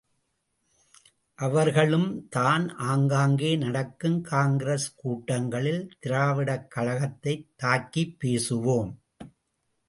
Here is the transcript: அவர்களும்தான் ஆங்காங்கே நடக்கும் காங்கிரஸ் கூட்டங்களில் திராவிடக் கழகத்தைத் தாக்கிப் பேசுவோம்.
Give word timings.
அவர்களும்தான் 1.37 2.73
ஆங்காங்கே 2.75 3.55
நடக்கும் 3.55 4.21
காங்கிரஸ் 4.21 4.95
கூட்டங்களில் 4.95 5.97
திராவிடக் 5.99 6.67
கழகத்தைத் 6.67 7.49
தாக்கிப் 7.63 8.17
பேசுவோம். 8.23 8.95